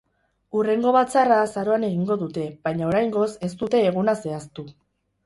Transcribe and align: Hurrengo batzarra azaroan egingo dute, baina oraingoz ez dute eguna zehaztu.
Hurrengo 0.59 0.93
batzarra 0.95 1.35
azaroan 1.41 1.85
egingo 1.89 2.17
dute, 2.21 2.45
baina 2.69 2.87
oraingoz 2.87 3.29
ez 3.49 3.51
dute 3.61 3.83
eguna 3.91 4.17
zehaztu. 4.23 4.65